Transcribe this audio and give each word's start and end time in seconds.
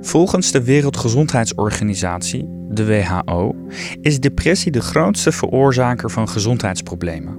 Volgens 0.00 0.52
de 0.52 0.64
Wereldgezondheidsorganisatie, 0.64 2.44
de 2.68 2.86
WHO, 2.86 3.56
is 4.00 4.20
depressie 4.20 4.72
de 4.72 4.80
grootste 4.80 5.32
veroorzaker 5.32 6.10
van 6.10 6.28
gezondheidsproblemen. 6.28 7.36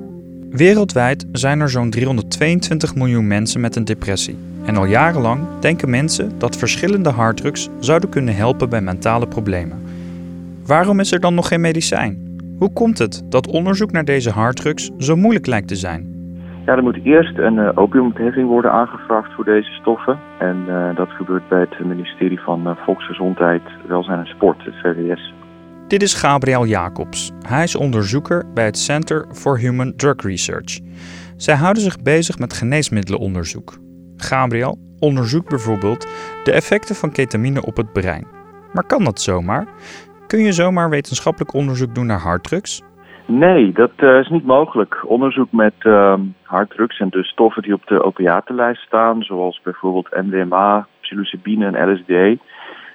Wereldwijd 0.50 1.26
zijn 1.32 1.60
er 1.60 1.70
zo'n 1.70 1.90
322 1.90 2.96
miljoen 2.96 3.28
mensen 3.28 3.62
met 3.62 3.76
een 3.76 3.86
depressie. 3.86 4.38
En 4.66 4.78
al 4.78 4.86
jarenlang 4.86 5.42
denken 5.60 5.90
mensen 5.90 6.32
dat 6.38 6.56
verschillende 6.56 7.10
harddrugs 7.10 7.70
zouden 7.80 8.10
kunnen 8.10 8.36
helpen 8.36 8.70
bij 8.70 8.82
mentale 8.82 9.28
problemen. 9.28 9.82
Waarom 10.66 11.00
is 11.00 11.12
er 11.12 11.20
dan 11.20 11.34
nog 11.34 11.48
geen 11.48 11.62
medicijn? 11.62 12.40
Hoe 12.58 12.74
komt 12.74 12.98
het 12.98 13.22
dat 13.26 13.48
onderzoek 13.48 13.92
naar 13.92 14.06
deze 14.06 14.30
harddrugs 14.30 14.90
zo 14.98 15.16
moeilijk 15.16 15.46
lijkt 15.46 15.68
te 15.68 15.76
zijn? 15.76 16.19
Ja, 16.70 16.76
er 16.76 16.84
moet 16.84 17.00
eerst 17.04 17.38
een 17.38 17.56
uh, 17.56 18.46
worden 18.48 18.72
aangevraagd 18.72 19.34
voor 19.34 19.46
deze 19.46 19.72
stoffen. 19.72 20.20
En 20.40 20.66
uh, 20.68 20.96
dat 20.96 21.10
gebeurt 21.10 21.48
bij 21.48 21.60
het 21.60 21.86
ministerie 21.86 22.40
van 22.40 22.68
uh, 22.68 22.76
Volksgezondheid, 22.86 23.62
Welzijn 23.88 24.20
en 24.20 24.26
Sport, 24.26 24.66
het 24.66 24.74
VWS. 24.84 25.34
Dit 25.88 26.02
is 26.02 26.14
Gabriel 26.14 26.66
Jacobs. 26.66 27.32
Hij 27.48 27.64
is 27.64 27.76
onderzoeker 27.76 28.46
bij 28.54 28.66
het 28.66 28.78
Center 28.78 29.26
for 29.32 29.58
Human 29.60 29.96
Drug 29.96 30.16
Research. 30.22 30.80
Zij 31.38 31.56
houden 31.56 31.84
zich 31.84 32.02
bezig 32.02 32.40
met 32.40 32.54
geneesmiddelenonderzoek. 32.54 33.78
Gabriel 34.18 34.78
onderzoekt 35.00 35.50
bijvoorbeeld 35.50 36.08
de 36.44 36.52
effecten 36.52 36.96
van 36.96 37.12
ketamine 37.12 37.66
op 37.66 37.78
het 37.78 37.94
brein. 37.94 38.28
Maar 38.74 38.84
kan 38.84 39.04
dat 39.04 39.22
zomaar? 39.22 39.68
Kun 40.28 40.40
je 40.40 40.52
zomaar 40.52 40.90
wetenschappelijk 40.90 41.54
onderzoek 41.54 41.96
doen 41.96 42.06
naar 42.06 42.20
harddrugs? 42.20 42.84
Nee, 43.32 43.72
dat 43.72 43.92
uh, 43.98 44.20
is 44.20 44.28
niet 44.28 44.46
mogelijk. 44.46 45.04
Onderzoek 45.06 45.52
met 45.52 45.74
uh, 45.80 46.14
harddrugs 46.44 47.00
en 47.00 47.10
dus 47.10 47.28
stoffen 47.28 47.62
die 47.62 47.74
op 47.74 47.88
de 47.88 48.04
opiatenlijst 48.04 48.82
staan, 48.82 49.24
zoals 49.24 49.62
bijvoorbeeld 49.64 50.16
MDMA, 50.26 50.88
psilocybine 51.02 51.66
en 51.66 51.92
LSD, 51.92 52.42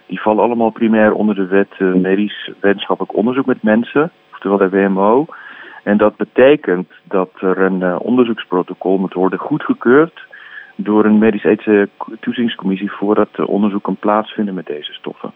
die 0.07 0.21
vallen 0.21 0.45
allemaal 0.45 0.71
primair 0.71 1.13
onder 1.13 1.35
de 1.35 1.47
wet 1.47 1.69
uh, 1.79 1.95
medisch 1.95 2.51
wetenschappelijk 2.61 3.17
onderzoek 3.17 3.47
met 3.47 3.63
mensen, 3.63 4.11
oftewel 4.33 4.59
de 4.59 4.69
WMO. 4.69 5.27
En 5.83 5.97
dat 5.97 6.17
betekent 6.17 6.89
dat 7.03 7.31
er 7.41 7.59
een 7.59 7.99
onderzoeksprotocol 7.99 8.99
moet 8.99 9.15
worden 9.15 9.39
goedgekeurd 9.39 10.27
door 10.77 11.05
een 11.05 11.19
medisch-ethische 11.19 11.89
toezingscommissie 12.21 12.93
voordat 12.93 13.29
de 13.33 13.47
onderzoek 13.47 13.83
kan 13.83 13.97
plaatsvinden 13.97 14.55
met 14.55 14.67
deze 14.67 14.93
stoffen. 14.93 15.33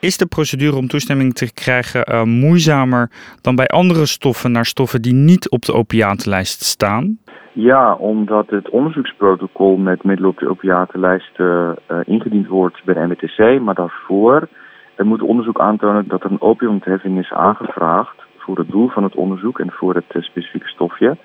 Is 0.00 0.16
de 0.16 0.26
procedure 0.26 0.76
om 0.76 0.86
toestemming 0.86 1.34
te 1.34 1.52
krijgen 1.52 2.12
uh, 2.12 2.22
moeizamer 2.22 3.10
dan 3.40 3.54
bij 3.54 3.66
andere 3.66 4.06
stoffen 4.06 4.52
naar 4.52 4.64
stoffen 4.64 5.02
die 5.02 5.12
niet 5.12 5.50
op 5.50 5.62
de 5.64 5.72
opiatenlijst 5.72 6.62
staan? 6.62 7.18
Ja, 7.52 7.94
omdat 7.94 8.50
het 8.50 8.70
onderzoeksprotocol 8.70 9.76
met 9.76 10.04
middelen 10.04 10.30
op 10.30 10.38
de 10.38 10.48
opiatenlijst 10.48 11.38
uh, 11.38 11.70
ingediend 12.04 12.46
wordt 12.46 12.84
bij 12.84 12.94
de 12.94 13.00
MWTC, 13.00 13.60
maar 13.60 13.74
daarvoor 13.74 14.48
er 14.96 15.06
moet 15.06 15.22
onderzoek 15.22 15.60
aantonen 15.60 16.08
dat 16.08 16.24
er 16.24 16.30
een 16.30 16.40
opiumontheffing 16.40 17.18
is 17.18 17.32
aangevraagd 17.32 18.16
voor 18.36 18.58
het 18.58 18.70
doel 18.70 18.88
van 18.88 19.02
het 19.02 19.14
onderzoek 19.14 19.60
en 19.60 19.70
voor 19.70 19.94
het 19.94 20.24
specifieke 20.24 20.68
stofje. 20.68 21.16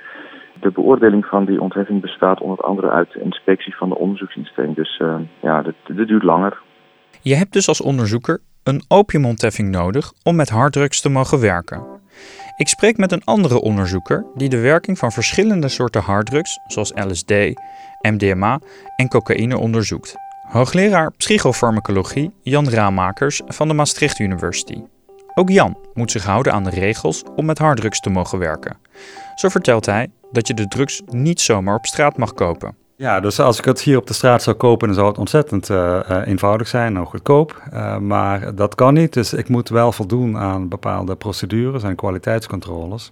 De 0.60 0.72
beoordeling 0.72 1.26
van 1.26 1.45
die 1.45 1.62
ontheffing 1.62 2.02
bestaat 2.02 2.42
onder 2.42 2.58
andere 2.58 2.89
uit 2.89 3.12
de 3.12 3.22
inspectie 3.22 3.76
van 3.76 3.89
de 3.89 3.98
onderzoeksinstelling. 3.98 4.76
Dus 4.76 5.02
ja, 5.42 5.62
dat, 5.62 5.73
dat 5.84 6.08
duurt 6.08 6.23
langer. 6.23 6.58
Je 7.22 7.36
hebt 7.36 7.54
dus 7.54 7.67
als 7.67 7.82
onderzoeker 7.82 8.39
een 8.66 8.83
opiumontheffing 8.88 9.69
nodig 9.69 10.13
om 10.23 10.35
met 10.35 10.49
harddrugs 10.49 11.02
te 11.02 11.09
mogen 11.09 11.39
werken. 11.39 11.83
Ik 12.58 12.67
spreek 12.67 12.97
met 12.97 13.11
een 13.11 13.23
andere 13.23 13.61
onderzoeker 13.61 14.25
die 14.35 14.49
de 14.49 14.59
werking 14.59 14.97
van 14.97 15.11
verschillende 15.11 15.67
soorten 15.67 16.02
harddrugs, 16.02 16.59
zoals 16.67 16.91
LSD, 16.95 17.33
MDMA 18.02 18.59
en 18.95 19.08
cocaïne 19.08 19.58
onderzoekt. 19.58 20.13
Hoogleraar 20.47 21.11
psychofarmacologie 21.11 22.31
Jan 22.41 22.69
Raamakers 22.69 23.41
van 23.45 23.67
de 23.67 23.73
Maastricht 23.73 24.19
University. 24.19 24.81
Ook 25.33 25.49
Jan 25.49 25.77
moet 25.93 26.11
zich 26.11 26.25
houden 26.25 26.53
aan 26.53 26.63
de 26.63 26.69
regels 26.69 27.23
om 27.36 27.45
met 27.45 27.58
harddrugs 27.58 27.99
te 27.99 28.09
mogen 28.09 28.39
werken. 28.39 28.77
Zo 29.36 29.49
vertelt 29.49 29.86
hij 29.86 30.09
dat 30.31 30.48
je 30.48 30.54
de 30.54 30.67
drugs 30.67 31.02
niet 31.05 31.42
zomaar 31.42 31.75
op 31.75 31.86
straat 31.86 32.17
mag 32.17 32.33
kopen. 32.33 32.75
Ja, 32.98 33.20
dus 33.20 33.39
als 33.39 33.58
ik 33.58 33.66
het 33.66 33.82
hier 33.82 33.98
op 33.98 34.08
de 34.08 34.14
straat 34.14 34.44
zou 34.44 34.56
kopen, 34.56 34.88
dan 34.88 34.95
zou 34.95 35.08
het 35.08 35.17
ontzettend 35.17 35.70
uh, 35.70 36.00
eenvoudig 36.26 36.67
zijn 36.67 36.98
en 36.98 37.06
goedkoop. 37.06 37.61
Uh, 37.73 37.98
maar 37.98 38.56
dat 38.56 38.76
kan 38.76 38.94
niet, 38.94 39.14
dus 39.14 39.33
ik 39.33 39.50
moet 39.50 39.70
wel 39.70 39.92
voldoen 39.92 40.38
aan 40.38 40.67
bepaalde 40.67 41.16
procedures 41.16 41.84
en 41.84 41.95
kwaliteitscontroles. 41.95 43.11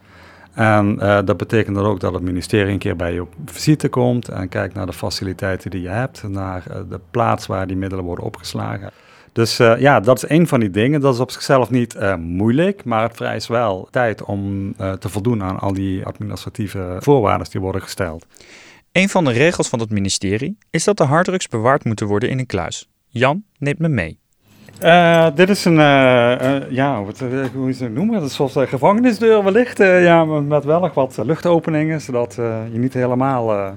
En 0.53 0.97
dat 1.25 1.37
betekent 1.37 1.75
dan 1.75 1.85
ook 1.85 1.99
dat 1.99 2.13
het 2.13 2.23
ministerie 2.23 2.71
een 2.71 2.79
keer 2.79 2.95
bij 2.95 3.13
je 3.13 3.21
op 3.21 3.33
visite 3.45 3.89
komt 3.89 4.27
en 4.27 4.49
kijkt 4.49 4.73
naar 4.73 4.85
de 4.85 4.93
faciliteiten 4.93 5.71
die 5.71 5.81
je 5.81 5.89
hebt, 5.89 6.23
naar 6.27 6.63
de 6.89 6.99
plaats 7.11 7.47
waar 7.47 7.67
die 7.67 7.77
middelen 7.77 8.05
worden 8.05 8.25
opgeslagen. 8.25 8.91
Dus 9.31 9.57
ja, 9.57 9.99
dat 9.99 10.23
is 10.23 10.29
een 10.29 10.47
van 10.47 10.59
die 10.59 10.69
dingen. 10.69 11.01
Dat 11.01 11.13
is 11.13 11.19
op 11.19 11.31
zichzelf 11.31 11.69
niet 11.69 11.97
moeilijk, 12.17 12.83
maar 12.85 13.01
het 13.01 13.15
vereist 13.15 13.47
wel 13.47 13.87
tijd 13.91 14.23
om 14.23 14.73
te 14.75 15.09
voldoen 15.09 15.43
aan 15.43 15.59
al 15.59 15.73
die 15.73 16.05
administratieve 16.05 16.95
voorwaarden 16.99 17.47
die 17.51 17.61
worden 17.61 17.81
gesteld. 17.81 18.25
Een 18.93 19.09
van 19.09 19.25
de 19.25 19.31
regels 19.31 19.69
van 19.69 19.79
het 19.79 19.89
ministerie 19.89 20.57
is 20.69 20.83
dat 20.83 20.97
de 20.97 21.03
harddrugs 21.03 21.47
bewaard 21.47 21.85
moeten 21.85 22.07
worden 22.07 22.29
in 22.29 22.39
een 22.39 22.45
kluis. 22.45 22.89
Jan 23.07 23.43
neemt 23.57 23.79
me 23.79 23.87
mee. 23.87 24.19
Uh, 24.81 25.27
dit 25.35 25.49
is 25.49 25.65
een, 25.65 25.77
uh, 25.77 26.35
uh, 26.41 26.71
ja, 26.71 27.03
wat, 27.03 27.19
hoe 27.53 27.69
is 27.69 27.79
het 27.79 27.93
noemen? 27.93 28.19
Dat 28.19 28.29
is 28.29 28.35
zoals 28.35 28.55
een 28.55 28.67
gevangenisdeur 28.67 29.43
wellicht, 29.43 29.77
ja, 29.77 30.25
met 30.25 30.63
wel 30.63 30.79
nog 30.79 30.93
wat 30.93 31.19
luchtopeningen, 31.23 32.01
zodat 32.01 32.33
je 32.71 32.77
niet 32.77 32.93
helemaal 32.93 33.75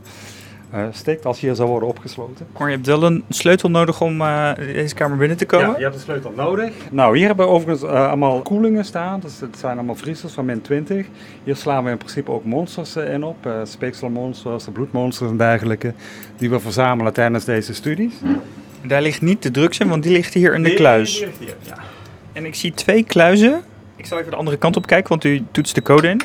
stikt 0.91 1.27
als 1.27 1.41
je 1.41 1.47
hier 1.47 1.55
zou 1.55 1.69
worden 1.69 1.89
opgesloten. 1.89 2.47
Maar 2.59 2.69
je 2.69 2.75
hebt 2.75 2.87
wel 2.87 3.03
een 3.03 3.25
sleutel 3.29 3.71
nodig 3.71 4.01
om 4.01 4.19
deze 4.57 4.95
kamer 4.95 5.17
binnen 5.17 5.37
te 5.37 5.47
komen? 5.47 5.69
Ja, 5.69 5.77
je 5.77 5.83
hebt 5.83 5.95
een 5.95 6.01
sleutel 6.01 6.33
nodig. 6.37 6.73
Nou, 6.91 7.17
hier 7.17 7.27
hebben 7.27 7.47
we 7.47 7.53
overigens 7.53 7.91
allemaal 7.91 8.43
koelingen 8.43 8.85
staan, 8.85 9.21
dus 9.21 9.41
het 9.41 9.59
zijn 9.59 9.77
allemaal 9.77 9.95
vriezers 9.95 10.33
van 10.33 10.45
min 10.45 10.61
20. 10.61 11.07
Hier 11.45 11.57
slaan 11.57 11.85
we 11.85 11.91
in 11.91 11.97
principe 11.97 12.31
ook 12.31 12.45
monsters 12.45 12.97
in 12.97 13.25
op, 13.25 13.49
speekselmonsters, 13.65 14.65
bloedmonsters 14.73 15.31
en 15.31 15.37
dergelijke, 15.37 15.93
die 16.37 16.51
we 16.51 16.61
verzamelen 16.61 17.13
tijdens 17.13 17.45
deze 17.45 17.75
studies. 17.75 18.15
Daar 18.87 19.03
ligt 19.03 19.23
niet 19.23 19.43
de 19.43 19.51
drugs 19.51 19.79
in, 19.79 19.89
want 19.89 20.03
die 20.03 20.13
ligt 20.13 20.35
hier 20.35 20.55
in 20.55 20.63
de 20.63 20.75
kluis. 20.75 21.13
die 21.13 21.27
ligt 21.27 21.39
hier, 21.39 21.57
ja. 21.63 21.77
En 22.33 22.45
ik 22.45 22.55
zie 22.55 22.75
twee 22.75 23.05
kluizen. 23.05 23.63
Ik 23.97 24.07
zal 24.07 24.19
even 24.19 24.31
de 24.31 24.37
andere 24.37 24.57
kant 24.57 24.77
op 24.77 24.87
kijken, 24.87 25.09
want 25.09 25.25
u 25.25 25.45
toetst 25.51 25.75
de 25.75 25.83
code 25.83 26.09
in. 26.09 26.21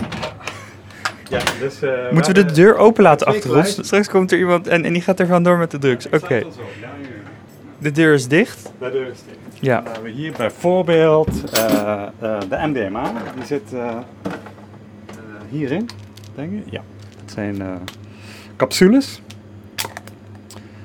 Ja, 1.31 1.39
dus, 1.59 1.83
uh, 1.83 2.11
Moeten 2.11 2.33
we 2.33 2.45
de 2.45 2.51
deur 2.51 2.77
open 2.77 3.03
laten 3.03 3.27
achter 3.27 3.57
ons? 3.57 3.79
Straks 3.81 4.09
komt 4.09 4.31
er 4.31 4.37
iemand 4.37 4.67
en, 4.67 4.85
en 4.85 4.93
die 4.93 5.01
gaat 5.01 5.19
er 5.19 5.27
vandoor 5.27 5.57
met 5.57 5.71
de 5.71 5.77
drugs. 5.77 6.09
Oké, 6.09 6.43
de 7.77 7.91
deur 7.91 8.13
is 8.13 8.27
dicht. 8.27 8.71
De 8.79 8.91
deur 8.91 9.07
is 9.07 9.19
dicht. 9.27 9.59
Ja. 9.59 9.81
Dan 9.81 9.93
hebben 9.93 10.11
we 10.11 10.17
hier 10.17 10.31
bijvoorbeeld 10.37 11.51
eh, 11.53 12.01
eh, 12.19 12.39
de 12.49 12.57
MDMA. 12.67 13.11
Die 13.35 13.45
zit 13.45 13.73
eh, 13.73 13.79
eh, 13.87 13.95
hierin, 15.49 15.89
denk 16.35 16.51
ik. 16.51 16.63
Ja, 16.71 16.81
het 17.21 17.31
zijn 17.31 17.61
eh, 17.61 17.67
capsules. 18.55 19.21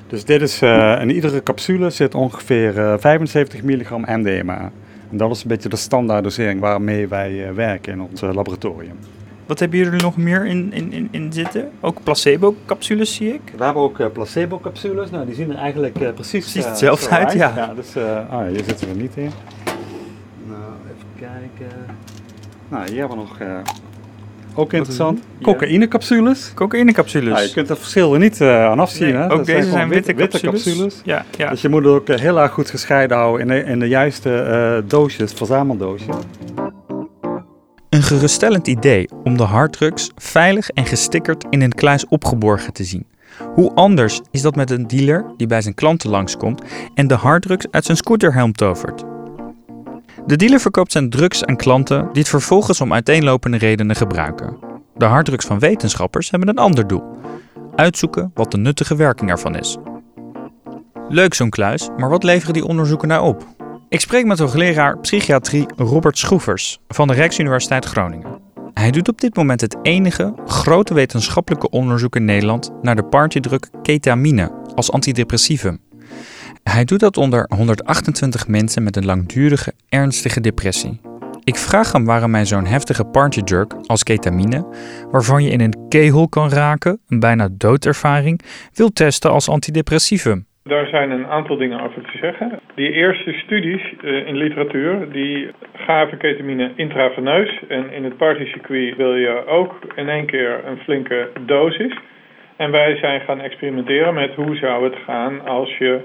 Dus 0.07 0.25
dit 0.25 0.43
is, 0.43 0.63
eh, 0.63 0.99
in 1.01 1.11
iedere 1.11 1.43
capsule 1.43 1.91
zit 1.91 2.15
ongeveer 2.15 2.79
eh, 2.79 2.95
75 2.99 3.63
milligram 3.63 4.05
MDMA. 4.09 4.71
En 5.11 5.17
dat 5.17 5.31
is 5.31 5.43
een 5.43 5.49
beetje 5.49 5.69
de 5.69 5.77
standaard 5.77 6.23
dosering 6.23 6.61
waarmee 6.61 7.09
wij 7.09 7.47
eh, 7.49 7.55
werken 7.55 7.93
in 7.93 8.01
ons 8.01 8.23
eh, 8.23 8.35
laboratorium. 8.35 8.99
Wat 9.47 9.59
hebben 9.59 9.79
jullie 9.79 10.03
nog 10.03 10.17
meer 10.17 10.47
in, 10.47 10.73
in, 10.73 10.93
in, 10.93 11.09
in 11.11 11.33
zitten? 11.33 11.71
Ook 11.81 12.03
placebo-capsules 12.03 13.15
zie 13.15 13.33
ik. 13.33 13.41
We 13.57 13.65
hebben 13.65 13.83
ook 13.83 13.99
eh, 13.99 14.07
placebo-capsules. 14.13 15.11
Nou, 15.11 15.27
die 15.27 15.35
zien 15.35 15.51
er 15.51 15.57
eigenlijk 15.57 16.01
eh, 16.01 16.13
precies, 16.13 16.43
Precies 16.43 16.63
eh, 16.63 16.69
hetzelfde 16.69 17.09
uit, 17.09 17.33
ja. 17.33 17.53
ja 17.57 17.75
dus, 17.75 17.97
ah, 18.31 18.47
hier 18.47 18.65
zitten 18.65 18.89
we 18.89 18.95
niet 18.95 19.17
in. 19.17 19.31
Nou, 20.47 20.61
even 20.85 21.09
kijken. 21.19 21.77
Nou, 22.69 22.89
hier 22.89 22.99
hebben 22.99 23.19
we 23.19 23.23
nog, 23.23 23.39
ook 24.55 24.73
interessant, 24.73 25.21
cocaïnecapsules. 25.43 26.53
Cocaïne-capsules. 26.55 27.33
Nou, 27.33 27.47
je 27.47 27.53
kunt 27.53 27.71
er 27.71 27.77
verschil 27.77 28.13
er 28.13 28.19
niet 28.19 28.41
aan 28.41 28.79
afzien. 28.79 29.07
Nee, 29.07 29.17
hè? 29.17 29.25
ook 29.25 29.37
Dat 29.37 29.47
deze 29.47 29.71
zijn 29.71 29.89
witte, 29.89 30.15
witte 30.15 30.41
capsules. 30.41 30.65
capsules. 30.65 31.01
Ja, 31.05 31.25
ja. 31.37 31.51
Dus 31.51 31.63
je 31.63 31.69
moet 31.69 31.85
het 31.85 31.93
ook 31.93 32.09
heel 32.09 32.41
erg 32.41 32.53
goed 32.53 32.71
gescheiden 32.71 33.17
houden 33.17 33.41
in 33.41 33.49
de, 33.49 33.71
in 33.71 33.79
de 33.79 33.89
juiste 33.89 34.85
doosjes, 34.87 35.33
verzameldoosjes. 35.33 36.17
Geruststellend 38.07 38.67
idee 38.67 39.09
om 39.25 39.37
de 39.37 39.43
harddrugs 39.43 40.11
veilig 40.17 40.69
en 40.69 40.87
gestickerd 40.87 41.45
in 41.51 41.63
een 41.63 41.75
kluis 41.75 42.07
opgeborgen 42.07 42.73
te 42.73 42.85
zien. 42.85 43.07
Hoe 43.55 43.75
anders 43.75 44.21
is 44.31 44.43
dat 44.43 44.57
met 44.57 44.71
een 44.71 44.87
dealer 44.87 45.25
die 45.37 45.47
bij 45.47 45.61
zijn 45.61 45.75
klanten 45.75 46.11
langskomt 46.11 46.63
en 46.95 47.07
de 47.07 47.15
harddrugs 47.15 47.67
uit 47.71 47.85
zijn 47.85 47.97
scooterhelm 47.97 48.53
tovert? 48.53 49.05
De 50.27 50.37
dealer 50.37 50.61
verkoopt 50.61 50.93
zijn 50.93 51.11
drugs 51.11 51.45
aan 51.45 51.57
klanten 51.57 52.09
die 52.13 52.23
het 52.23 52.29
vervolgens 52.29 52.81
om 52.81 52.93
uiteenlopende 52.93 53.57
redenen 53.57 53.97
gebruiken. 53.97 54.57
De 54.97 55.05
harddrugs 55.05 55.47
van 55.47 55.59
wetenschappers 55.59 56.31
hebben 56.31 56.49
een 56.49 56.59
ander 56.59 56.87
doel: 56.87 57.05
uitzoeken 57.75 58.31
wat 58.35 58.51
de 58.51 58.59
nuttige 58.59 58.97
werking 58.97 59.31
ervan 59.31 59.57
is. 59.57 59.77
Leuk 61.09 61.35
zo'n 61.35 61.51
kluis, 61.51 61.89
maar 61.97 62.09
wat 62.09 62.23
leveren 62.23 62.55
die 62.55 62.67
onderzoeken 62.67 63.09
nou 63.09 63.27
op? 63.27 63.56
Ik 63.89 64.01
spreek 64.01 64.25
met 64.27 64.39
hoogleraar 64.39 64.99
psychiatrie 64.99 65.67
Robert 65.77 66.19
Schroevers 66.19 66.79
van 66.89 67.09
de 67.09 67.15
Rijksuniversiteit 67.15 67.85
Groningen. 67.85 68.41
Hij 68.75 68.91
doet 68.91 69.09
op 69.09 69.21
dit 69.21 69.37
moment 69.37 69.61
het 69.61 69.77
enige 69.83 70.35
grote 70.47 70.95
wetenschappelijke 70.95 71.71
onderzoek 71.71 72.17
in 72.17 72.25
Nederland 72.25 72.71
naar 72.83 72.97
de 72.97 73.05
partydruk 73.05 73.69
ketamine 73.83 74.53
als 74.75 74.93
antidepressivum. 74.93 75.81
Hij 76.63 76.85
doet 76.85 77.01
dat 77.01 77.17
onder 77.17 77.45
128 77.55 78.49
mensen 78.49 78.83
met 78.83 78.97
een 78.97 79.05
langdurige, 79.05 79.75
ernstige 79.89 80.41
depressie. 80.41 81.01
Ik 81.45 81.57
vraag 81.57 81.93
hem 81.93 82.05
waarom 82.05 82.35
hij 82.35 82.47
zo'n 82.47 82.67
heftige 82.67 83.05
partydrug 83.05 83.67
als 83.87 84.03
ketamine, 84.03 84.67
waarvan 85.11 85.43
je 85.43 85.51
in 85.51 85.61
een 85.61 85.89
kegel 85.89 86.29
kan 86.29 86.49
raken, 86.49 87.01
een 87.09 87.21
bijna 87.21 87.49
doodervaring, 87.53 88.41
wil 88.73 88.93
testen 88.93 89.31
als 89.31 89.49
antidepressivum. 89.49 90.47
Daar 90.67 90.87
zijn 90.87 91.11
een 91.11 91.27
aantal 91.27 91.57
dingen 91.57 91.81
over 91.81 92.03
te 92.03 92.19
zeggen. 92.19 92.61
Die 92.75 92.93
eerste 92.93 93.33
studies 93.33 93.83
uh, 94.03 94.27
in 94.27 94.37
literatuur 94.37 95.11
die 95.13 95.51
gaven 95.77 96.19
ketamine 96.19 96.73
intraveneus. 96.77 97.61
En 97.69 97.93
in 97.93 98.05
het 98.05 98.17
partycircuit 98.17 98.97
wil 98.97 99.15
je 99.15 99.47
ook 99.47 99.75
in 99.95 100.09
één 100.09 100.27
keer 100.27 100.61
een 100.65 100.79
flinke 100.79 101.31
dosis. 101.41 101.97
En 102.57 102.71
wij 102.71 102.97
zijn 102.97 103.21
gaan 103.21 103.41
experimenteren 103.41 104.15
met 104.15 104.35
hoe 104.35 104.57
zou 104.57 104.85
het 104.85 104.97
gaan 105.05 105.47
als 105.47 105.77
je 105.79 106.03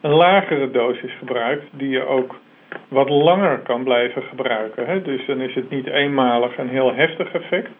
een 0.00 0.10
lagere 0.10 0.70
dosis 0.70 1.12
gebruikt, 1.18 1.64
die 1.70 1.88
je 1.88 2.06
ook 2.06 2.40
wat 2.88 3.08
langer 3.08 3.58
kan 3.58 3.84
blijven 3.84 4.22
gebruiken. 4.22 5.04
Dus 5.04 5.26
dan 5.26 5.40
is 5.40 5.54
het 5.54 5.70
niet 5.70 5.86
eenmalig 5.86 6.58
een 6.58 6.68
heel 6.68 6.94
heftig 6.94 7.32
effect, 7.32 7.70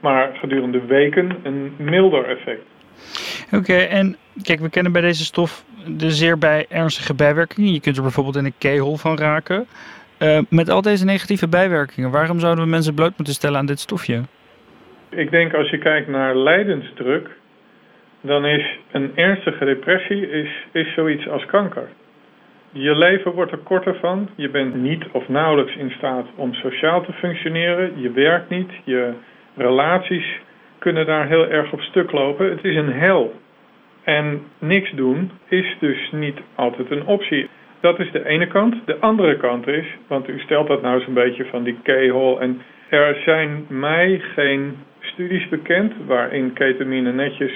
maar 0.00 0.30
gedurende 0.34 0.84
weken 0.86 1.36
een 1.42 1.74
milder 1.76 2.24
effect. 2.24 2.62
Oké, 3.52 3.76
en 3.76 4.16
kijk, 4.42 4.60
we 4.60 4.70
kennen 4.70 4.92
bij 4.92 5.02
deze 5.02 5.24
stof 5.24 5.64
de 5.86 6.10
zeer 6.10 6.38
bij 6.38 6.66
ernstige 6.68 7.14
bijwerkingen. 7.14 7.72
Je 7.72 7.80
kunt 7.80 7.96
er 7.96 8.02
bijvoorbeeld 8.02 8.36
in 8.36 8.44
een 8.44 8.58
kegel 8.58 8.96
van 8.96 9.18
raken. 9.18 9.66
Uh, 10.18 10.38
met 10.48 10.70
al 10.70 10.82
deze 10.82 11.04
negatieve 11.04 11.48
bijwerkingen, 11.48 12.10
waarom 12.10 12.40
zouden 12.40 12.64
we 12.64 12.70
mensen 12.70 12.94
bloot 12.94 13.16
moeten 13.16 13.34
stellen 13.34 13.58
aan 13.58 13.66
dit 13.66 13.80
stofje? 13.80 14.22
Ik 15.08 15.30
denk 15.30 15.54
als 15.54 15.70
je 15.70 15.78
kijkt 15.78 16.08
naar 16.08 16.36
lijdensdruk, 16.36 17.28
dan 18.20 18.44
is 18.44 18.78
een 18.90 19.12
ernstige 19.14 19.64
depressie 19.64 20.30
is, 20.30 20.50
is 20.72 20.94
zoiets 20.94 21.28
als 21.28 21.46
kanker. 21.46 21.88
Je 22.72 22.96
leven 22.96 23.32
wordt 23.32 23.52
er 23.52 23.58
korter 23.58 23.96
van. 24.00 24.28
Je 24.34 24.48
bent 24.48 24.74
niet 24.74 25.04
of 25.12 25.28
nauwelijks 25.28 25.76
in 25.76 25.90
staat 25.90 26.26
om 26.34 26.54
sociaal 26.54 27.04
te 27.04 27.12
functioneren. 27.12 28.00
Je 28.00 28.10
werkt 28.10 28.48
niet. 28.48 28.70
Je 28.84 29.12
relaties 29.56 30.40
kunnen 30.78 31.06
daar 31.06 31.26
heel 31.26 31.48
erg 31.48 31.72
op 31.72 31.80
stuk 31.80 32.12
lopen. 32.12 32.50
Het 32.50 32.64
is 32.64 32.76
een 32.76 32.92
hel. 32.92 33.34
En 34.08 34.42
niks 34.58 34.90
doen 34.90 35.30
is 35.48 35.76
dus 35.80 36.10
niet 36.10 36.38
altijd 36.54 36.90
een 36.90 37.06
optie. 37.06 37.48
Dat 37.80 37.98
is 37.98 38.10
de 38.10 38.26
ene 38.26 38.46
kant. 38.46 38.74
De 38.84 38.98
andere 38.98 39.36
kant 39.36 39.66
is, 39.66 39.86
want 40.06 40.28
u 40.28 40.38
stelt 40.38 40.68
dat 40.68 40.82
nou 40.82 41.00
zo'n 41.00 41.14
beetje 41.14 41.44
van 41.44 41.62
die 41.62 41.78
keyhole. 41.82 42.40
En 42.40 42.60
er 42.88 43.20
zijn 43.24 43.64
mij 43.68 44.18
geen 44.34 44.76
studies 45.00 45.48
bekend 45.48 45.92
waarin 46.06 46.52
ketamine 46.52 47.12
netjes 47.12 47.52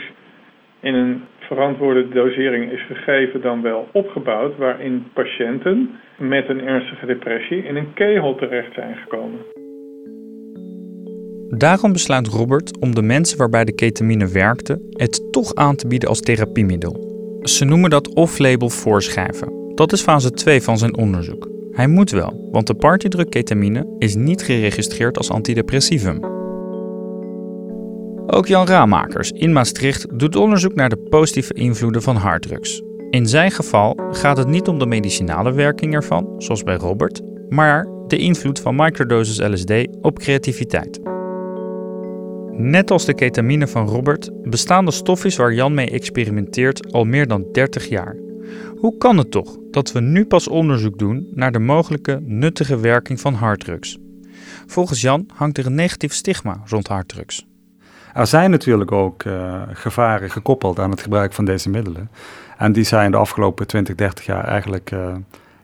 in 0.80 0.94
een 0.94 1.22
verantwoorde 1.38 2.08
dosering 2.08 2.72
is 2.72 2.82
gegeven 2.82 3.40
dan 3.40 3.62
wel 3.62 3.88
opgebouwd, 3.92 4.56
waarin 4.56 5.06
patiënten 5.12 6.00
met 6.16 6.48
een 6.48 6.66
ernstige 6.66 7.06
depressie 7.06 7.64
in 7.64 7.76
een 7.76 7.92
kegel 7.94 8.34
terecht 8.34 8.74
zijn 8.74 8.96
gekomen. 8.96 9.61
Daarom 11.56 11.92
besluit 11.92 12.28
Robert 12.28 12.78
om 12.78 12.94
de 12.94 13.02
mensen 13.02 13.38
waarbij 13.38 13.64
de 13.64 13.72
ketamine 13.72 14.26
werkte 14.26 14.80
het 14.90 15.32
toch 15.32 15.54
aan 15.54 15.76
te 15.76 15.86
bieden 15.86 16.08
als 16.08 16.20
therapiemiddel. 16.20 17.10
Ze 17.42 17.64
noemen 17.64 17.90
dat 17.90 18.14
off-label 18.14 18.70
voorschrijven. 18.70 19.72
Dat 19.74 19.92
is 19.92 20.02
fase 20.02 20.30
2 20.30 20.62
van 20.62 20.78
zijn 20.78 20.96
onderzoek. 20.96 21.48
Hij 21.72 21.86
moet 21.86 22.10
wel, 22.10 22.48
want 22.52 22.66
de 22.66 22.74
partydruk 22.74 23.30
ketamine 23.30 23.94
is 23.98 24.14
niet 24.14 24.42
geregistreerd 24.42 25.18
als 25.18 25.30
antidepressivum. 25.30 26.24
Ook 28.26 28.46
Jan 28.46 28.66
Raamakers 28.66 29.30
in 29.30 29.52
Maastricht 29.52 30.18
doet 30.18 30.36
onderzoek 30.36 30.74
naar 30.74 30.88
de 30.88 31.06
positieve 31.08 31.54
invloeden 31.54 32.02
van 32.02 32.16
harddrugs. 32.16 32.82
In 33.10 33.26
zijn 33.26 33.50
geval 33.50 33.98
gaat 34.10 34.36
het 34.36 34.48
niet 34.48 34.68
om 34.68 34.78
de 34.78 34.86
medicinale 34.86 35.52
werking 35.52 35.94
ervan, 35.94 36.34
zoals 36.38 36.62
bij 36.62 36.76
Robert, 36.76 37.20
maar 37.48 37.88
de 38.06 38.16
invloed 38.16 38.60
van 38.60 38.76
microdosis 38.76 39.48
LSD 39.48 39.72
op 40.00 40.18
creativiteit. 40.18 41.11
Net 42.56 42.90
als 42.90 43.04
de 43.04 43.14
ketamine 43.14 43.68
van 43.68 43.88
Robert 43.88 44.30
bestaan 44.42 44.84
de 44.84 44.90
stofjes 44.90 45.36
waar 45.36 45.54
Jan 45.54 45.74
mee 45.74 45.90
experimenteert 45.90 46.92
al 46.92 47.04
meer 47.04 47.26
dan 47.26 47.44
30 47.52 47.88
jaar. 47.88 48.16
Hoe 48.76 48.96
kan 48.98 49.18
het 49.18 49.30
toch 49.30 49.56
dat 49.70 49.92
we 49.92 50.00
nu 50.00 50.26
pas 50.26 50.48
onderzoek 50.48 50.98
doen 50.98 51.28
naar 51.34 51.52
de 51.52 51.58
mogelijke 51.58 52.20
nuttige 52.24 52.80
werking 52.80 53.20
van 53.20 53.34
harddrugs? 53.34 53.98
Volgens 54.66 55.00
Jan 55.00 55.26
hangt 55.34 55.58
er 55.58 55.66
een 55.66 55.74
negatief 55.74 56.12
stigma 56.12 56.60
rond 56.64 56.88
harddrugs. 56.88 57.46
Er 58.14 58.26
zijn 58.26 58.50
natuurlijk 58.50 58.92
ook 58.92 59.24
uh, 59.24 59.62
gevaren 59.72 60.30
gekoppeld 60.30 60.78
aan 60.78 60.90
het 60.90 61.02
gebruik 61.02 61.32
van 61.32 61.44
deze 61.44 61.70
middelen. 61.70 62.10
En 62.58 62.72
die 62.72 62.84
zijn 62.84 63.10
de 63.10 63.16
afgelopen 63.16 63.66
20, 63.66 63.94
30 63.94 64.26
jaar 64.26 64.44
eigenlijk 64.44 64.90
uh, 64.90 65.14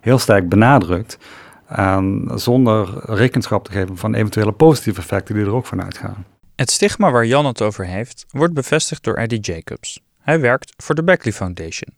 heel 0.01 0.19
sterk 0.19 0.49
benadrukt. 0.49 1.19
En 1.67 2.31
zonder 2.35 2.89
rekenschap 3.05 3.65
te 3.65 3.73
geven 3.73 3.97
van 3.97 4.15
eventuele 4.15 4.53
positieve 4.53 5.01
effecten 5.01 5.35
die 5.35 5.45
er 5.45 5.55
ook 5.55 5.67
van 5.67 5.83
uitgaan. 5.83 6.25
Het 6.59 6.71
stigma 6.71 7.11
waar 7.11 7.27
Jan 7.27 7.47
het 7.47 7.63
over 7.63 7.87
heeft, 7.87 8.27
wordt 8.31 8.55
bevestigd 8.55 9.05
door 9.05 9.15
Eddie 9.15 9.41
Jacobs. 9.41 10.01
Hij 10.21 10.41
werkt 10.41 10.73
voor 10.77 10.95
de 10.95 11.05
Beckley 11.05 11.33
Foundation. 11.33 11.95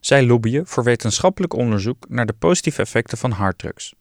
Zij 0.00 0.26
lobbyen 0.26 0.66
voor 0.66 0.84
wetenschappelijk 0.84 1.54
onderzoek 1.54 2.06
naar 2.08 2.26
de 2.26 2.32
positieve 2.32 2.82
effecten 2.82 3.18
van 3.18 3.30
harddrugs. 3.30 3.94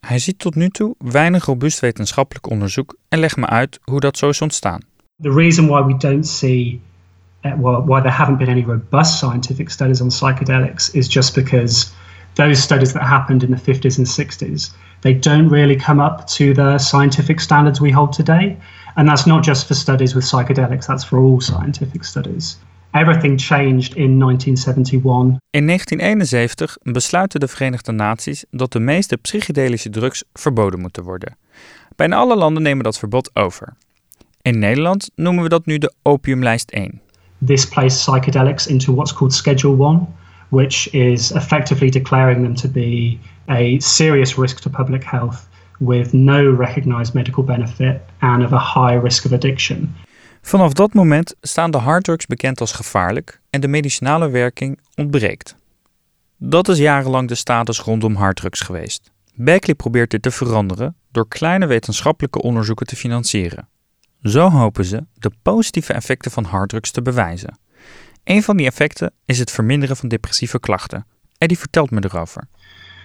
Hij 0.00 0.18
ziet 0.18 0.38
tot 0.38 0.54
nu 0.54 0.68
toe 0.68 0.94
weinig 0.98 1.44
robuust 1.44 1.80
wetenschappelijk 1.80 2.50
onderzoek 2.50 2.96
en 3.08 3.18
legt 3.18 3.36
me 3.36 3.46
uit 3.46 3.78
hoe 3.82 4.00
dat 4.00 4.16
zo 4.16 4.28
is 4.28 4.40
ontstaan. 4.40 4.80
The 5.22 5.32
reason 5.32 5.66
why 5.66 5.82
we 5.82 5.96
don't 5.96 6.26
see, 6.26 6.80
well, 7.42 7.82
why 7.84 8.00
there 8.00 8.14
haven't 8.14 8.38
been 8.38 8.48
any 8.48 8.64
robust 8.64 9.18
scientific 9.18 9.70
studies 9.70 10.00
on 10.00 10.10
psychedelics 10.10 10.90
is 10.92 11.12
just 11.12 11.34
because 11.34 11.90
those 12.32 12.62
studies 12.62 12.92
that 12.92 13.02
happened 13.02 13.42
in 13.42 13.56
the 13.56 13.72
50s 13.72 13.98
and 13.98 14.06
60s, 14.06 14.74
they 15.00 15.14
don't 15.14 15.48
really 15.48 15.76
come 15.76 16.04
up 16.04 16.26
to 16.26 16.54
the 16.54 16.78
scientific 16.78 17.40
standards 17.40 17.80
we 17.80 17.90
hold 17.90 18.12
today. 18.12 18.56
And 18.94 19.08
that's 19.08 19.24
not 19.24 19.44
just 19.44 19.66
for 19.66 19.74
studies 19.74 20.14
with 20.14 20.24
psychedelics, 20.24 20.86
that's 20.86 21.04
for 21.04 21.18
all 21.18 21.40
scientific 21.40 22.04
studies. 22.04 22.58
Everything 22.90 23.40
changed 23.40 23.94
in 23.94 24.18
1971. 24.18 25.38
In 25.50 25.66
1971 25.66 26.76
besluiten 26.82 27.40
de 27.40 27.48
Verenigde 27.48 27.92
Naties 27.92 28.44
dat 28.50 28.72
de 28.72 28.80
meeste 28.80 29.16
psychedelische 29.16 29.90
drugs 29.90 30.24
verboden 30.32 30.80
moeten 30.80 31.02
worden. 31.02 31.36
Bijna 31.96 32.16
alle 32.16 32.36
landen 32.36 32.62
nemen 32.62 32.84
dat 32.84 32.98
verbod 32.98 33.30
over. 33.36 33.74
In 34.42 34.58
Nederland 34.58 35.10
noemen 35.14 35.42
we 35.42 35.48
dat 35.48 35.66
nu 35.66 35.78
de 35.78 35.92
opiumlijst 36.02 36.70
1. 36.70 37.00
This 37.46 37.68
placed 37.68 37.98
psychedelics 37.98 38.66
into 38.66 38.94
what's 38.94 39.12
called 39.12 39.34
Schedule 39.34 39.76
1, 39.76 40.06
which 40.48 40.86
is 40.86 41.32
effectively 41.32 41.90
declaring 41.90 42.42
them 42.42 42.54
to 42.54 42.68
be 42.68 43.18
a 43.48 43.78
serious 43.78 44.36
risk 44.36 44.58
to 44.58 44.70
public 44.70 45.04
health 45.04 45.48
with 45.84 46.12
no 46.12 46.56
recognized 46.56 47.14
medical 47.14 47.44
benefit 47.44 48.00
and 48.18 48.44
of 48.44 48.52
a 48.52 48.58
high 48.58 49.02
risk 49.02 49.24
of 49.24 49.32
addiction. 49.32 49.94
Vanaf 50.40 50.72
dat 50.72 50.94
moment 50.94 51.34
staan 51.40 51.70
de 51.70 51.78
harddrugs 51.78 52.26
bekend 52.26 52.60
als 52.60 52.72
gevaarlijk 52.72 53.40
en 53.50 53.60
de 53.60 53.68
medicinale 53.68 54.30
werking 54.30 54.78
ontbreekt. 54.94 55.56
Dat 56.36 56.68
is 56.68 56.78
jarenlang 56.78 57.28
de 57.28 57.34
status 57.34 57.80
rondom 57.80 58.14
harddrugs 58.14 58.60
geweest. 58.60 59.12
Beckley 59.34 59.74
probeert 59.74 60.10
dit 60.10 60.22
te 60.22 60.30
veranderen 60.30 60.96
door 61.10 61.28
kleine 61.28 61.66
wetenschappelijke 61.66 62.42
onderzoeken 62.42 62.86
te 62.86 62.96
financieren. 62.96 63.68
Zo 64.22 64.50
hopen 64.50 64.84
ze 64.84 65.04
de 65.14 65.30
positieve 65.42 65.92
effecten 65.92 66.30
van 66.30 66.44
harddrugs 66.44 66.90
te 66.90 67.02
bewijzen. 67.02 67.58
Een 68.24 68.42
van 68.42 68.56
die 68.56 68.66
effecten 68.66 69.12
is 69.24 69.38
het 69.38 69.50
verminderen 69.50 69.96
van 69.96 70.08
depressieve 70.08 70.60
klachten. 70.60 71.06
Eddie 71.38 71.58
vertelt 71.58 71.90
me 71.90 72.04
erover. 72.04 72.48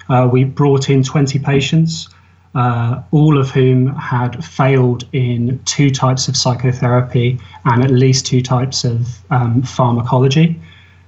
Uh, 0.08 0.32
we 0.32 0.48
brought 0.48 0.88
in 0.88 1.02
20 1.02 1.42
patients, 1.42 2.10
uh, 2.56 3.02
all 3.12 3.38
of 3.38 3.52
whom 3.52 3.88
had 3.96 4.44
failed 4.44 5.04
in 5.12 5.60
two 5.66 5.90
types 5.90 6.28
of 6.28 6.36
psychotherapy 6.36 7.40
and 7.66 7.84
at 7.84 7.92
least 7.92 8.26
two 8.26 8.42
types 8.42 8.84
of 8.84 9.08
um, 9.30 9.62
pharmacology. 9.62 10.60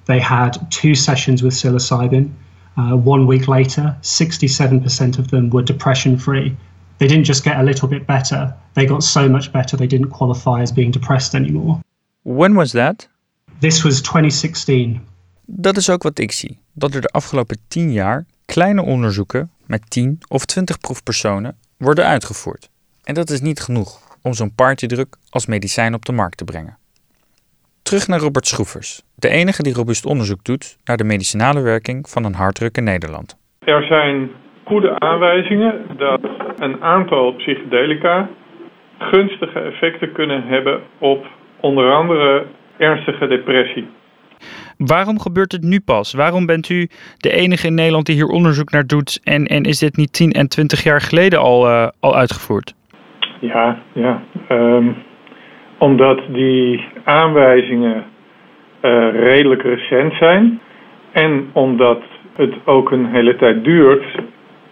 They 0.06 0.20
had 0.20 0.58
two 0.72 0.96
sessions 0.96 1.44
with 1.44 1.54
psilocybin. 1.54 2.32
Uh, 2.78 2.96
one 2.96 3.28
week 3.28 3.48
later, 3.48 3.96
67% 4.02 5.20
of 5.20 5.32
them 5.32 5.50
were 5.50 5.62
depression 5.62 6.18
free 6.18 6.56
they 7.00 7.08
didn't 7.08 7.26
just 7.26 7.44
get 7.44 7.58
a 7.58 7.64
little 7.64 7.88
bit 7.88 8.06
better, 8.06 8.54
they 8.74 8.86
got 8.86 9.04
so 9.04 9.28
much 9.30 9.52
better 9.52 9.78
they 9.78 9.88
didn't 9.88 10.10
qualify 10.10 10.62
as 10.62 10.72
being 10.72 10.92
depressed 10.92 11.34
anymore. 11.34 11.82
When 12.24 12.56
was 12.56 12.72
that? 12.72 13.08
This 13.62 13.84
was 13.84 14.02
2016. 14.02 15.02
Dat 15.46 15.78
is 15.78 15.90
ook 15.90 16.04
wat 16.04 16.20
ik 16.20 16.32
zie. 16.32 16.60
Dat 16.74 16.94
er 16.94 17.02
de 17.02 17.08
afgelopen 17.08 17.58
10 17.68 17.92
jaar 17.92 18.26
kleine 18.54 18.84
onderzoeken 18.84 19.50
met 19.68 19.90
10 19.90 20.18
of 20.30 20.46
20 20.46 20.80
proefpersonen 20.80 21.56
worden 21.78 22.06
uitgevoerd. 22.06 22.70
En 23.04 23.14
dat 23.14 23.30
is 23.30 23.42
niet 23.42 23.60
genoeg 23.60 23.90
om 24.24 24.34
zo'n 24.34 24.56
partydruk 24.56 25.16
als 25.30 25.46
medicijn 25.48 25.94
op 25.94 26.06
de 26.06 26.12
markt 26.12 26.38
te 26.38 26.46
brengen. 26.46 26.78
Terug 27.84 28.08
naar 28.08 28.20
Robert 28.20 28.48
Schroevers, 28.48 29.02
de 29.16 29.30
enige 29.30 29.64
die 29.64 29.74
robuust 29.74 30.06
onderzoek 30.06 30.44
doet 30.44 30.78
naar 30.84 30.98
de 30.98 31.04
medicinale 31.04 31.62
werking 31.62 32.10
van 32.10 32.24
een 32.26 32.34
harddruk 32.34 32.78
in 32.78 32.84
Nederland. 32.84 33.38
Er 33.60 33.84
zijn 33.84 34.30
goede 34.64 35.00
aanwijzingen 35.00 35.74
dat 35.98 36.22
een 36.58 36.82
aantal 36.82 37.34
psychedelica 37.34 38.30
gunstige 38.98 39.60
effecten 39.60 40.12
kunnen 40.12 40.44
hebben 40.44 40.82
op 40.98 41.26
onder 41.60 41.94
andere 41.94 42.46
ernstige 42.78 43.28
depressie. 43.28 43.88
Waarom 44.86 45.20
gebeurt 45.20 45.52
het 45.52 45.64
nu 45.64 45.80
pas? 45.80 46.14
Waarom 46.14 46.46
bent 46.46 46.70
u 46.70 46.88
de 47.18 47.32
enige 47.32 47.68
in 47.68 47.74
Nederland 47.74 48.06
die 48.06 48.16
hier 48.16 48.28
onderzoek 48.28 48.72
naar 48.72 48.86
doet? 48.86 49.20
En, 49.24 49.46
en 49.46 49.64
is 49.64 49.80
dit 49.80 49.98
niet 49.98 50.14
10 50.14 50.32
en 50.32 50.48
20 50.48 50.84
jaar 50.84 51.02
geleden 51.02 51.40
al, 51.40 51.68
uh, 51.68 51.88
al 52.00 52.16
uitgevoerd? 52.16 52.76
Ja, 53.40 53.78
ja. 53.94 54.22
Um, 54.50 54.96
omdat 55.78 56.22
die 56.32 56.84
aanwijzingen 57.04 58.04
uh, 58.82 59.10
redelijk 59.14 59.62
recent 59.62 60.14
zijn. 60.14 60.60
En 61.12 61.50
omdat 61.54 62.02
het 62.36 62.54
ook 62.66 62.92
een 62.92 63.06
hele 63.06 63.36
tijd 63.36 63.64
duurt 63.64 64.06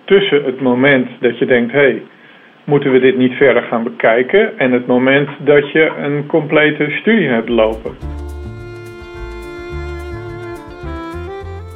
tussen 0.05 0.43
het 0.43 0.61
moment 0.61 1.07
dat 1.19 1.37
je 1.37 1.45
denkt: 1.45 1.71
hé, 1.71 1.79
hey, 1.79 2.01
moeten 2.63 2.91
we 2.91 2.99
dit 2.99 3.17
niet 3.17 3.33
verder 3.33 3.63
gaan 3.63 3.83
bekijken? 3.83 4.59
En 4.59 4.71
het 4.71 4.87
moment 4.87 5.29
dat 5.39 5.71
je 5.71 5.91
een 5.97 6.25
complete 6.25 6.89
studie 6.89 7.27
hebt 7.27 7.49
lopen. 7.49 8.26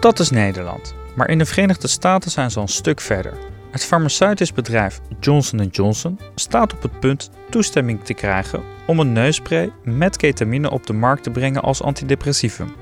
Dat 0.02 0.20
is 0.20 0.30
Nederland. 0.30 0.96
Maar 1.16 1.30
in 1.30 1.38
de 1.38 1.46
Verenigde 1.46 1.88
Staten 1.88 2.32
zijn 2.32 2.52
ze 2.52 2.58
al 2.58 2.64
een 2.64 2.70
stuk 2.70 3.02
verder. 3.02 3.34
Het 3.72 3.86
farmaceutisch 3.86 4.54
bedrijf 4.54 5.00
Johnson 5.20 5.66
Johnson 5.66 6.20
staat 6.36 6.74
op 6.74 6.82
het 6.82 7.00
punt 7.00 7.30
toestemming 7.50 8.04
te 8.04 8.14
krijgen 8.14 8.64
om 8.86 9.00
een 9.00 9.12
neusspray 9.12 9.72
met 9.84 10.18
ketamine 10.18 10.72
op 10.72 10.86
de 10.86 10.94
markt 10.94 11.24
te 11.24 11.30
brengen 11.30 11.62
als 11.62 11.82
antidepressivum. 11.82 12.74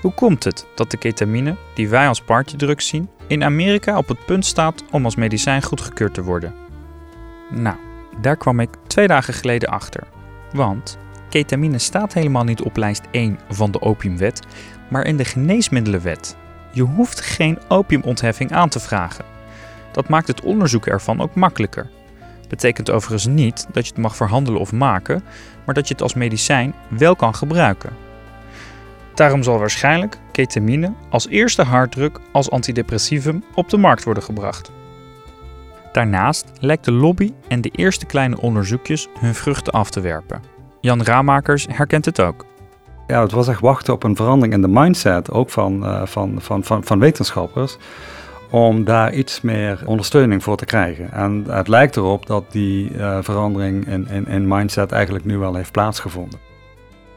Hoe 0.00 0.14
komt 0.14 0.44
het 0.44 0.66
dat 0.74 0.90
de 0.90 0.96
ketamine, 0.96 1.56
die 1.74 1.88
wij 1.88 2.08
als 2.08 2.20
partydrugs 2.20 2.88
zien, 2.88 3.08
in 3.26 3.44
Amerika 3.44 3.98
op 3.98 4.08
het 4.08 4.24
punt 4.26 4.46
staat 4.46 4.84
om 4.90 5.04
als 5.04 5.16
medicijn 5.16 5.62
goedgekeurd 5.62 6.14
te 6.14 6.22
worden? 6.22 6.54
Nou, 7.50 7.76
daar 8.20 8.36
kwam 8.36 8.60
ik 8.60 8.70
twee 8.86 9.06
dagen 9.06 9.34
geleden 9.34 9.68
achter. 9.68 10.02
Want 10.52 10.98
ketamine 11.28 11.78
staat 11.78 12.12
helemaal 12.12 12.44
niet 12.44 12.62
op 12.62 12.76
lijst 12.76 13.02
1 13.10 13.38
van 13.48 13.70
de 13.70 13.80
opiumwet, 13.80 14.46
maar 14.88 15.06
in 15.06 15.16
de 15.16 15.24
geneesmiddelenwet. 15.24 16.36
Je 16.70 16.82
hoeft 16.82 17.20
geen 17.20 17.58
opiumontheffing 17.68 18.52
aan 18.52 18.68
te 18.68 18.80
vragen. 18.80 19.24
Dat 19.92 20.08
maakt 20.08 20.28
het 20.28 20.40
onderzoek 20.40 20.86
ervan 20.86 21.20
ook 21.20 21.34
makkelijker. 21.34 21.90
Betekent 22.48 22.90
overigens 22.90 23.26
niet 23.26 23.66
dat 23.72 23.86
je 23.86 23.92
het 23.92 24.02
mag 24.02 24.16
verhandelen 24.16 24.60
of 24.60 24.72
maken, 24.72 25.24
maar 25.64 25.74
dat 25.74 25.88
je 25.88 25.94
het 25.94 26.02
als 26.02 26.14
medicijn 26.14 26.74
wel 26.88 27.16
kan 27.16 27.34
gebruiken. 27.34 27.90
Daarom 29.14 29.42
zal 29.42 29.58
waarschijnlijk 29.58 30.18
ketamine 30.32 30.92
als 31.10 31.28
eerste 31.28 31.62
harddruk 31.62 32.20
als 32.32 32.50
antidepressivum 32.50 33.44
op 33.54 33.68
de 33.68 33.76
markt 33.76 34.04
worden 34.04 34.22
gebracht. 34.22 34.70
Daarnaast 35.92 36.52
lijkt 36.60 36.84
de 36.84 36.92
lobby 36.92 37.32
en 37.48 37.60
de 37.60 37.70
eerste 37.70 38.06
kleine 38.06 38.40
onderzoekjes 38.40 39.08
hun 39.18 39.34
vruchten 39.34 39.72
af 39.72 39.90
te 39.90 40.00
werpen. 40.00 40.42
Jan 40.80 41.02
Raamakers 41.02 41.66
herkent 41.70 42.04
het 42.04 42.20
ook. 42.20 42.46
Ja, 43.06 43.22
het 43.22 43.32
was 43.32 43.48
echt 43.48 43.60
wachten 43.60 43.94
op 43.94 44.02
een 44.02 44.16
verandering 44.16 44.54
in 44.54 44.62
de 44.62 44.68
mindset, 44.68 45.30
ook 45.30 45.50
van, 45.50 45.84
uh, 45.84 46.06
van, 46.06 46.36
van, 46.40 46.64
van, 46.64 46.84
van 46.84 46.98
wetenschappers, 46.98 47.76
om 48.50 48.84
daar 48.84 49.14
iets 49.14 49.40
meer 49.40 49.82
ondersteuning 49.84 50.42
voor 50.42 50.56
te 50.56 50.64
krijgen. 50.64 51.12
En 51.12 51.44
het 51.48 51.68
lijkt 51.68 51.96
erop 51.96 52.26
dat 52.26 52.44
die 52.52 52.90
uh, 52.90 53.18
verandering 53.20 53.86
in, 53.86 54.08
in, 54.08 54.26
in 54.26 54.48
mindset 54.48 54.92
eigenlijk 54.92 55.24
nu 55.24 55.38
wel 55.38 55.54
heeft 55.54 55.72
plaatsgevonden. 55.72 56.38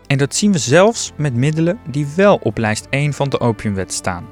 En 0.07 0.17
dat 0.17 0.35
zien 0.35 0.51
we 0.51 0.57
zelfs 0.57 1.13
met 1.15 1.35
middelen 1.35 1.79
die 1.89 2.07
wel 2.15 2.39
op 2.43 2.57
lijst 2.57 2.87
1 2.89 3.13
van 3.13 3.29
de 3.29 3.39
opiumwet 3.39 3.93
staan. 3.93 4.25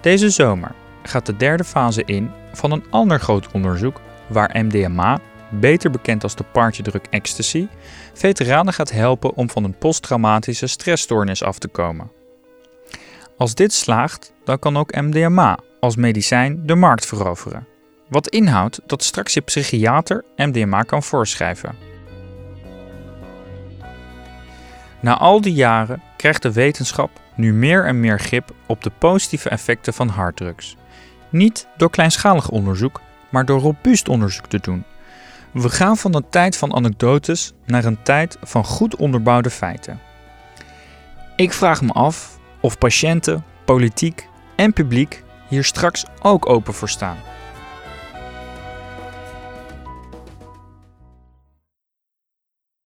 Deze 0.00 0.30
zomer 0.30 0.74
gaat 1.02 1.26
de 1.26 1.36
derde 1.36 1.64
fase 1.64 2.04
in 2.04 2.30
van 2.52 2.72
een 2.72 2.84
ander 2.90 3.20
groot 3.20 3.52
onderzoek 3.52 4.00
waar 4.26 4.56
MDMA, 4.64 5.18
beter 5.60 5.90
bekend 5.90 6.22
als 6.22 6.34
de 6.34 6.44
partydruk 6.52 7.06
ecstasy, 7.10 7.68
veteranen 8.12 8.72
gaat 8.72 8.90
helpen 8.90 9.34
om 9.34 9.50
van 9.50 9.64
een 9.64 9.78
posttraumatische 9.78 10.66
stressstoornis 10.66 11.42
af 11.42 11.58
te 11.58 11.68
komen. 11.68 12.10
Als 13.36 13.54
dit 13.54 13.72
slaagt, 13.72 14.32
dan 14.44 14.58
kan 14.58 14.76
ook 14.76 14.94
MDMA 14.94 15.58
als 15.80 15.96
medicijn 15.96 16.66
de 16.66 16.74
markt 16.74 17.06
veroveren. 17.06 17.66
Wat 18.08 18.28
inhoudt 18.28 18.80
dat 18.86 19.02
straks 19.02 19.34
je 19.34 19.40
psychiater 19.40 20.24
MDMA 20.36 20.82
kan 20.82 21.02
voorschrijven. 21.02 21.76
Na 25.00 25.18
al 25.18 25.40
die 25.40 25.54
jaren 25.54 26.02
krijgt 26.16 26.42
de 26.42 26.52
wetenschap 26.52 27.10
nu 27.34 27.52
meer 27.52 27.84
en 27.84 28.00
meer 28.00 28.20
grip 28.20 28.50
op 28.66 28.82
de 28.82 28.90
positieve 28.98 29.48
effecten 29.48 29.94
van 29.94 30.08
harddrugs. 30.08 30.76
Niet 31.28 31.66
door 31.76 31.90
kleinschalig 31.90 32.48
onderzoek, 32.48 33.00
maar 33.28 33.44
door 33.44 33.60
robuust 33.60 34.08
onderzoek 34.08 34.46
te 34.46 34.60
doen. 34.60 34.84
We 35.54 35.68
gaan 35.68 35.96
van 35.96 36.14
een 36.14 36.28
tijd 36.28 36.56
van 36.56 36.74
anekdotes 36.74 37.52
naar 37.66 37.84
een 37.84 38.02
tijd 38.02 38.38
van 38.42 38.64
goed 38.64 38.96
onderbouwde 38.96 39.50
feiten. 39.50 40.00
Ik 41.36 41.52
vraag 41.52 41.82
me 41.82 41.92
af 41.92 42.38
of 42.60 42.78
patiënten, 42.78 43.44
politiek 43.64 44.28
en 44.56 44.72
publiek 44.72 45.22
hier 45.48 45.64
straks 45.64 46.04
ook 46.22 46.48
open 46.48 46.74
voor 46.74 46.88
staan. 46.88 47.16